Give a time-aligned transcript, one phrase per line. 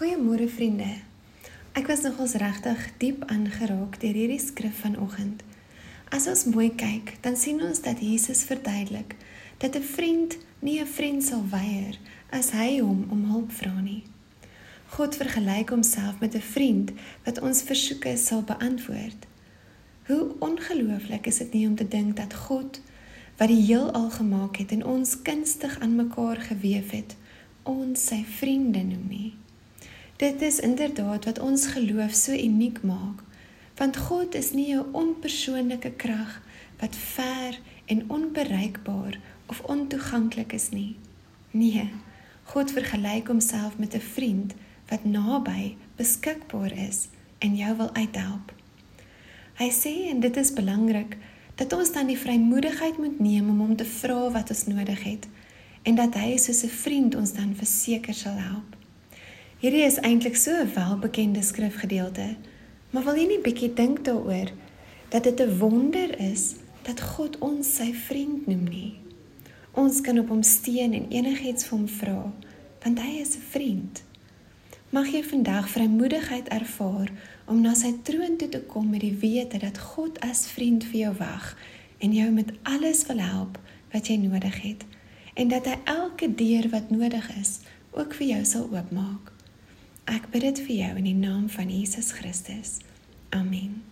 [0.00, 0.94] Goeiemôre vriende.
[1.76, 5.42] Ek was nogals regtig diep aangeraak deur hierdie skrif vanoggend.
[6.08, 9.12] As ons mooi kyk, dan sien ons dat Jesus verduidelik
[9.60, 11.98] dat 'n vriend nie 'n vriend sal weier
[12.30, 14.02] as hy hom om hulp vra nie.
[14.96, 16.92] God vergelyk homself met 'n vriend
[17.24, 19.26] wat ons versoeke sal beantwoord.
[20.06, 22.80] Hoe ongelooflik is dit nie om te dink dat God
[23.36, 27.16] wat die heelal gemaak het en ons kunstig aan mekaar gewewe het,
[27.62, 29.39] ons sy vriende noem nie.
[30.20, 33.22] Dit is inderdaad wat ons geloof so uniek maak,
[33.76, 36.42] want God is nie 'n onpersoonlike krag
[36.80, 40.96] wat ver en onbereikbaar of ontoeganklik is nie.
[41.50, 41.90] Nee,
[42.42, 44.54] God vergelyk homself met 'n vriend
[44.88, 48.52] wat naby, beskikbaar is en jou wil uithelp.
[49.54, 51.16] Hy sê en dit is belangrik
[51.54, 55.28] dat ons dan die vrymoedigheid moet neem om hom te vra wat ons nodig het
[55.82, 58.79] en dat hy soos 'n vriend ons dan verseker sal help.
[59.60, 62.36] Hierdie is eintlik so 'n welbekende skrifgedeelte,
[62.90, 64.48] maar wil jy nie bietjie dink daaroor
[65.12, 68.94] dat dit 'n wonder is dat God ons sy vriend noem nie?
[69.72, 72.32] Ons kan op hom steun en enigiets vir hom vra,
[72.82, 74.02] want hy is 'n vriend.
[74.90, 77.12] Mag jy vandag vrymoedigheid ervaar
[77.46, 81.00] om na sy troon toe te kom met die wete dat God as vriend vir
[81.00, 81.56] jou wag
[81.98, 83.58] en jou met alles wil help
[83.92, 84.84] wat jy nodig het
[85.34, 87.58] en dat hy elke deur wat nodig is
[87.90, 89.39] ook vir jou sal oopmaak.
[90.10, 92.78] Ek bid dit vir jou in die naam van Jesus Christus.
[93.30, 93.82] Amen.